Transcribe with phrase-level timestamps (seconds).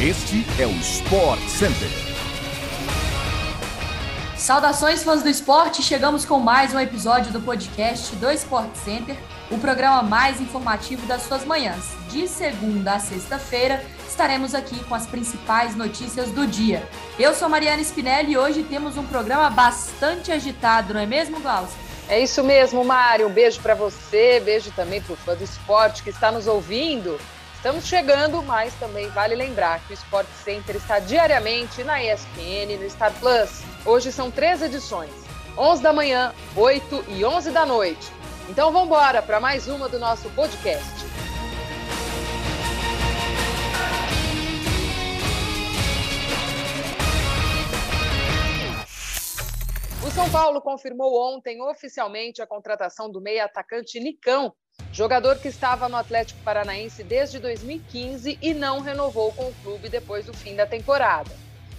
[0.00, 1.88] Este é o Sport Center.
[4.36, 5.82] Saudações, fãs do esporte!
[5.82, 9.16] Chegamos com mais um episódio do podcast do Sport Center,
[9.50, 11.96] o programa mais informativo das suas manhãs.
[12.12, 16.88] De segunda a sexta-feira, estaremos aqui com as principais notícias do dia.
[17.18, 21.76] Eu sou Mariana Spinelli e hoje temos um programa bastante agitado, não é mesmo, Glaucio?
[22.08, 23.26] É isso mesmo, Mário.
[23.26, 27.18] Um beijo para você, beijo também para o fã do esporte que está nos ouvindo.
[27.58, 32.88] Estamos chegando, mas também vale lembrar que o Sport Center está diariamente na ESPN, no
[32.88, 33.62] Star Plus.
[33.84, 35.10] Hoje são três edições:
[35.58, 38.12] 11 da manhã, 8 e 11 da noite.
[38.48, 41.04] Então vamos embora para mais uma do nosso podcast.
[50.06, 54.54] O São Paulo confirmou ontem oficialmente a contratação do meia atacante Nicão
[54.92, 60.26] Jogador que estava no Atlético Paranaense desde 2015 e não renovou com o clube depois
[60.26, 61.30] do fim da temporada.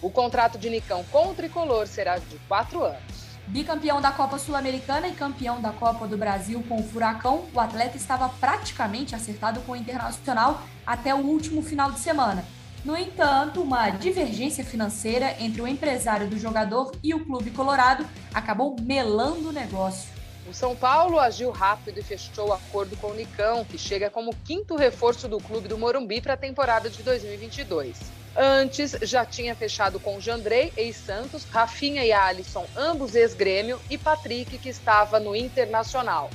[0.00, 3.22] O contrato de Nicão com o tricolor será de quatro anos.
[3.46, 7.96] Bicampeão da Copa Sul-Americana e campeão da Copa do Brasil com o Furacão, o atleta
[7.96, 12.44] estava praticamente acertado com o Internacional até o último final de semana.
[12.84, 18.76] No entanto, uma divergência financeira entre o empresário do jogador e o clube colorado acabou
[18.80, 20.11] melando o negócio.
[20.52, 24.36] O São Paulo agiu rápido e fechou o acordo com o Nicão, que chega como
[24.44, 27.98] quinto reforço do clube do Morumbi para a temporada de 2022.
[28.36, 34.68] Antes, já tinha fechado com Jandrei, ex-Santos, Rafinha e Alisson, ambos ex-grêmio, e Patrick, que
[34.68, 36.28] estava no Internacional.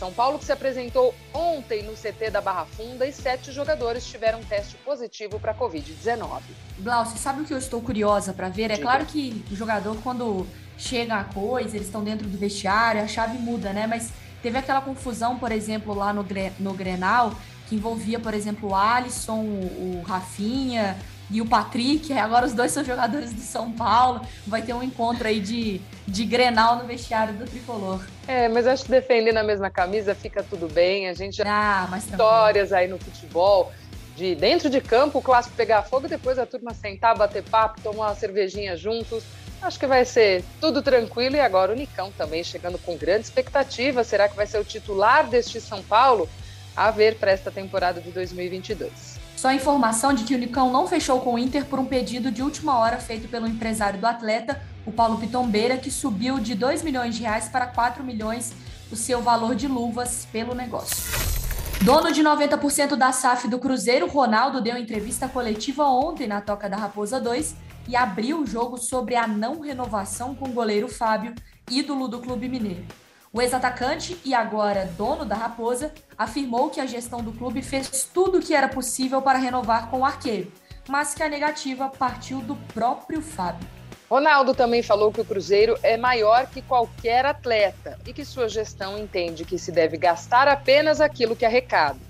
[0.00, 4.42] São Paulo que se apresentou ontem no CT da Barra Funda e sete jogadores tiveram
[4.42, 6.40] teste positivo para a Covid-19.
[6.78, 8.70] Glaucio, sabe o que eu estou curiosa para ver?
[8.70, 8.80] É Diga.
[8.80, 10.46] claro que o jogador, quando
[10.78, 13.86] chega a coisa, eles estão dentro do vestiário, a chave muda, né?
[13.86, 14.10] Mas
[14.42, 16.26] teve aquela confusão, por exemplo, lá no,
[16.58, 17.34] no Grenal,
[17.70, 20.98] que envolvia, por exemplo, o Alisson, o, o Rafinha
[21.30, 22.12] e o Patrick.
[22.12, 24.22] Agora os dois são jogadores do São Paulo.
[24.44, 28.04] Vai ter um encontro aí de, de Grenal no vestiário do Tricolor.
[28.26, 31.08] É, mas acho que defendendo a mesma camisa fica tudo bem.
[31.08, 33.72] A gente já ah, mas histórias aí no futebol.
[34.16, 38.08] De dentro de campo, o clássico pegar fogo, depois a turma sentar, bater papo, tomar
[38.08, 39.22] uma cervejinha juntos.
[39.62, 44.02] Acho que vai ser tudo tranquilo e agora o Nicão também chegando com grande expectativa.
[44.02, 46.28] Será que vai ser o titular deste São Paulo?
[46.76, 49.18] A ver para esta temporada de 2022.
[49.36, 52.30] Só a informação de que o Nicão não fechou com o Inter por um pedido
[52.30, 56.82] de última hora feito pelo empresário do atleta, o Paulo Pitombeira, que subiu de 2
[56.82, 58.52] milhões de reais para 4 milhões
[58.92, 61.30] o seu valor de luvas pelo negócio.
[61.82, 66.76] Dono de 90% da SAF do Cruzeiro, Ronaldo deu entrevista coletiva ontem na Toca da
[66.76, 67.56] Raposa 2
[67.88, 71.34] e abriu o jogo sobre a não renovação com o goleiro Fábio,
[71.70, 72.84] ídolo do Clube Mineiro.
[73.32, 78.38] O ex-atacante e agora dono da Raposa afirmou que a gestão do clube fez tudo
[78.38, 80.52] o que era possível para renovar com o arqueiro,
[80.88, 83.68] mas que a negativa partiu do próprio Fábio.
[84.10, 88.98] Ronaldo também falou que o Cruzeiro é maior que qualquer atleta e que sua gestão
[88.98, 92.00] entende que se deve gastar apenas aquilo que arrecada.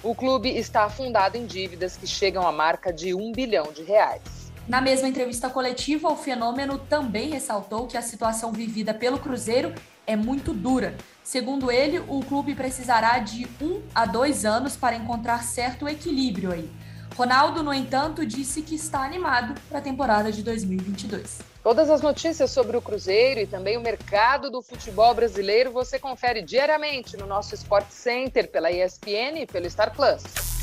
[0.00, 4.22] O clube está afundado em dívidas que chegam à marca de um bilhão de reais.
[4.68, 9.74] Na mesma entrevista coletiva, o fenômeno também ressaltou que a situação vivida pelo Cruzeiro
[10.08, 10.96] é muito dura.
[11.22, 16.68] Segundo ele, o clube precisará de um a dois anos para encontrar certo equilíbrio aí.
[17.14, 21.40] Ronaldo, no entanto, disse que está animado para a temporada de 2022.
[21.62, 26.40] Todas as notícias sobre o Cruzeiro e também o mercado do futebol brasileiro você confere
[26.40, 30.57] diariamente no nosso Sport Center pela ESPN e pelo Star Plus.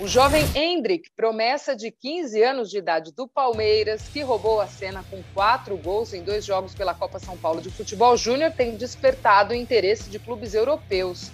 [0.00, 5.04] O jovem Hendrick, promessa de 15 anos de idade do Palmeiras, que roubou a cena
[5.08, 9.52] com quatro gols em dois jogos pela Copa São Paulo de Futebol Júnior, tem despertado
[9.52, 11.30] o interesse de clubes europeus.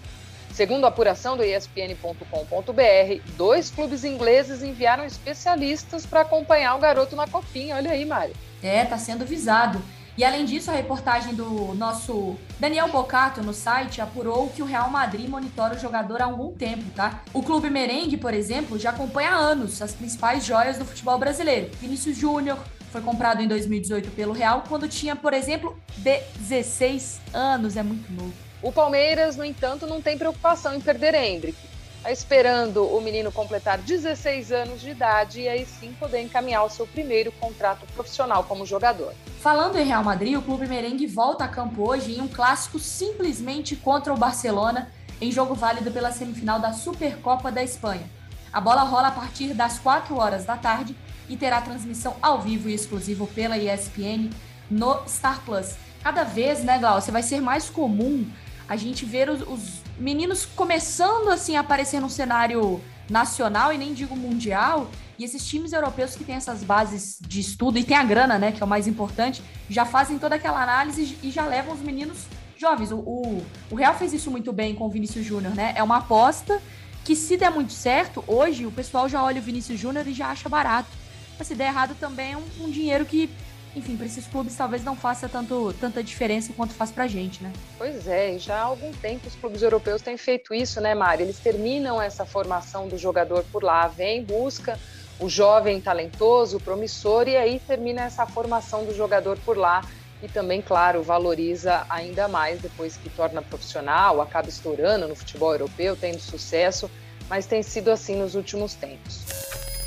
[0.53, 7.27] Segundo a apuração do ESPN.com.br, dois clubes ingleses enviaram especialistas para acompanhar o garoto na
[7.27, 7.77] copinha.
[7.77, 8.34] Olha aí, Mário.
[8.62, 9.81] É, tá sendo visado.
[10.20, 14.91] E além disso, a reportagem do nosso Daniel Bocato no site apurou que o Real
[14.91, 17.22] Madrid monitora o jogador há algum tempo, tá?
[17.32, 21.71] O clube merengue, por exemplo, já acompanha há anos as principais joias do futebol brasileiro.
[21.80, 22.59] Vinícius Júnior
[22.92, 28.34] foi comprado em 2018 pelo Real, quando tinha, por exemplo, 16 anos, é muito novo.
[28.60, 31.69] O Palmeiras, no entanto, não tem preocupação em perder Hendrick
[32.08, 36.86] esperando o menino completar 16 anos de idade e aí sim poder encaminhar o seu
[36.86, 39.12] primeiro contrato profissional como jogador.
[39.41, 43.76] Falando em Real Madrid, o clube merengue volta a campo hoje em um clássico simplesmente
[43.76, 48.08] contra o Barcelona, em jogo válido pela semifinal da Supercopa da Espanha.
[48.53, 50.96] A bola rola a partir das 4 horas da tarde
[51.28, 54.30] e terá transmissão ao vivo e exclusivo pela ESPN
[54.70, 55.76] no Star Plus.
[56.03, 58.26] Cada vez, né, Glaucia, vai ser mais comum
[58.70, 62.80] a gente ver os, os meninos começando assim a aparecer no cenário
[63.10, 64.88] nacional e nem digo mundial.
[65.18, 68.52] E esses times europeus que têm essas bases de estudo e tem a grana, né,
[68.52, 72.26] que é o mais importante, já fazem toda aquela análise e já levam os meninos
[72.56, 72.92] jovens.
[72.92, 75.72] O, o, o Real fez isso muito bem com o Vinícius Júnior, né?
[75.74, 76.62] É uma aposta
[77.04, 80.28] que se der muito certo, hoje o pessoal já olha o Vinícius Júnior e já
[80.28, 80.90] acha barato.
[81.36, 83.28] Mas se der errado também é um, um dinheiro que
[83.74, 87.42] enfim, para esses clubes talvez não faça tanto, tanta diferença quanto faz para a gente,
[87.42, 87.52] né?
[87.78, 91.22] Pois é, já há algum tempo os clubes europeus têm feito isso, né, Mari?
[91.22, 94.78] Eles terminam essa formação do jogador por lá, vem, busca
[95.20, 99.82] o jovem talentoso, promissor, e aí termina essa formação do jogador por lá.
[100.22, 105.96] E também, claro, valoriza ainda mais depois que torna profissional, acaba estourando no futebol europeu,
[105.96, 106.90] tendo sucesso,
[107.28, 109.40] mas tem sido assim nos últimos tempos.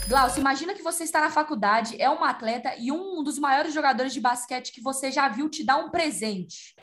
[0.07, 4.13] Glaucio, imagina que você está na faculdade, é uma atleta e um dos maiores jogadores
[4.13, 6.75] de basquete que você já viu te dar um presente.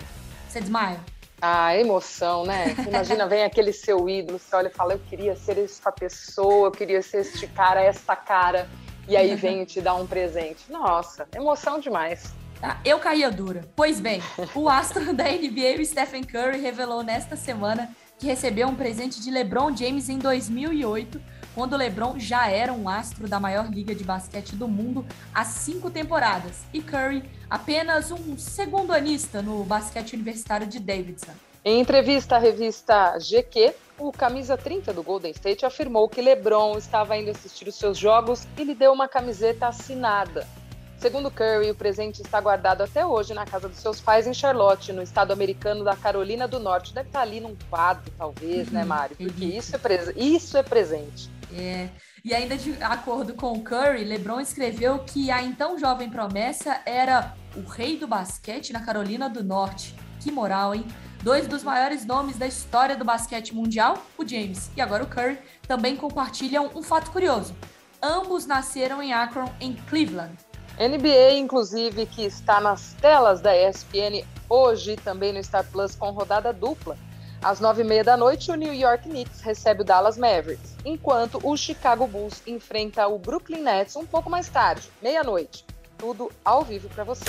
[0.48, 0.98] Você desmaia?
[1.40, 2.74] Ah, emoção, né?
[2.86, 6.72] Imagina, vem aquele seu ídolo, você olha e fala, eu queria ser essa pessoa, eu
[6.72, 8.68] queria ser este cara, esta cara,
[9.06, 10.70] e aí vem te dá um presente.
[10.70, 12.32] Nossa, emoção demais.
[12.62, 13.68] Ah, eu caía dura.
[13.76, 14.22] Pois bem,
[14.54, 19.30] o astro da NBA, o Stephen Curry, revelou nesta semana que recebeu um presente de
[19.30, 24.56] LeBron James em 2008 quando LeBron já era um astro da maior liga de basquete
[24.56, 25.04] do mundo
[25.34, 31.34] há cinco temporadas e Curry apenas um segundo anista no basquete universitário de Davidson.
[31.62, 37.14] Em entrevista à revista GQ, o camisa 30 do Golden State afirmou que LeBron estava
[37.18, 40.48] indo assistir os seus jogos e lhe deu uma camiseta assinada.
[40.96, 44.94] Segundo Curry, o presente está guardado até hoje na casa dos seus pais em Charlotte,
[44.94, 46.94] no estado americano da Carolina do Norte.
[46.94, 49.16] Deve estar ali num quadro, talvez, né, uhum, Mário?
[49.16, 49.80] Porque isso é,
[50.16, 51.39] isso é presente.
[51.56, 51.88] É.
[52.24, 57.68] E ainda de acordo com Curry, LeBron escreveu que a então jovem promessa era o
[57.68, 59.94] rei do basquete na Carolina do Norte.
[60.20, 60.84] Que moral, hein?
[61.22, 65.38] Dois dos maiores nomes da história do basquete mundial, o James e agora o Curry,
[65.66, 67.54] também compartilham um fato curioso.
[68.02, 70.34] Ambos nasceram em Akron, em Cleveland.
[70.78, 76.54] NBA, inclusive, que está nas telas da ESPN hoje, também no Star Plus com rodada
[76.54, 76.96] dupla.
[77.42, 81.40] Às nove e meia da noite, o New York Knicks recebe o Dallas Mavericks, enquanto
[81.42, 85.64] o Chicago Bulls enfrenta o Brooklyn Nets um pouco mais tarde, meia-noite.
[85.96, 87.24] Tudo ao vivo para você.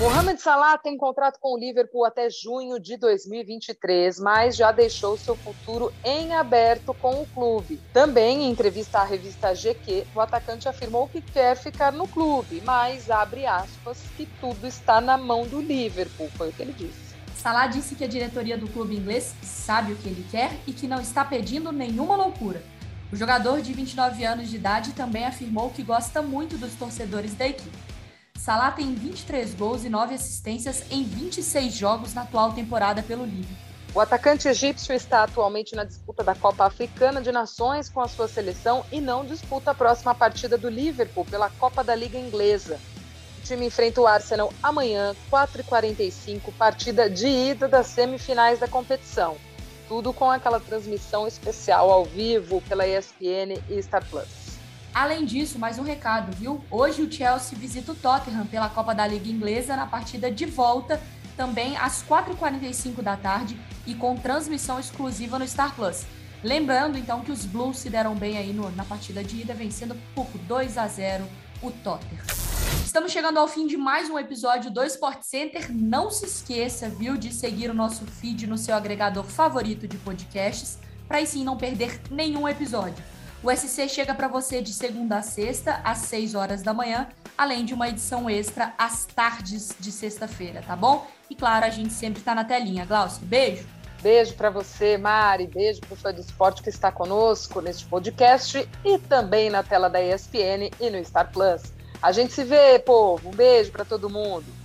[0.00, 5.36] Mohamed Salah tem contrato com o Liverpool até junho de 2023, mas já deixou seu
[5.36, 7.80] futuro em aberto com o clube.
[7.92, 13.08] Também, em entrevista à revista GQ, o atacante afirmou que quer ficar no clube, mas
[13.08, 17.09] abre aspas que tudo está na mão do Liverpool, foi o que ele disse.
[17.40, 20.86] Salah disse que a diretoria do clube inglês sabe o que ele quer e que
[20.86, 22.62] não está pedindo nenhuma loucura.
[23.10, 27.48] O jogador de 29 anos de idade também afirmou que gosta muito dos torcedores da
[27.48, 27.78] equipe.
[28.36, 33.56] Salah tem 23 gols e 9 assistências em 26 jogos na atual temporada pelo Liverpool.
[33.94, 38.28] O atacante egípcio está atualmente na disputa da Copa Africana de Nações com a sua
[38.28, 42.78] seleção e não disputa a próxima partida do Liverpool pela Copa da Liga Inglesa
[43.40, 49.36] time enfrenta o Arsenal amanhã, 4h45, partida de ida das semifinais da competição.
[49.88, 54.28] Tudo com aquela transmissão especial ao vivo pela ESPN e Star Plus.
[54.94, 56.64] Além disso, mais um recado, viu?
[56.70, 61.00] Hoje o Chelsea visita o Tottenham pela Copa da Liga Inglesa na partida de volta,
[61.36, 66.04] também às 4h45 da tarde e com transmissão exclusiva no Star Plus.
[66.42, 69.96] Lembrando então que os Blues se deram bem aí no, na partida de ida, vencendo
[70.14, 71.24] por 2 a 0
[71.62, 72.39] o Tottenham.
[72.90, 75.72] Estamos chegando ao fim de mais um episódio do Sport Center.
[75.72, 80.76] Não se esqueça, viu, de seguir o nosso feed no seu agregador favorito de podcasts,
[81.06, 83.04] para aí sim não perder nenhum episódio.
[83.44, 87.64] O SC chega para você de segunda a sexta, às 6 horas da manhã, além
[87.64, 91.06] de uma edição extra às tardes de sexta-feira, tá bom?
[91.30, 92.84] E claro, a gente sempre está na telinha.
[92.84, 93.68] Glaucio, beijo!
[94.02, 95.46] Beijo para você, Mari.
[95.46, 99.88] Beijo para o fã do esporte que está conosco neste podcast e também na tela
[99.88, 101.78] da ESPN e no Star Plus.
[102.02, 103.28] A gente se vê, povo.
[103.28, 104.59] Um beijo para todo mundo.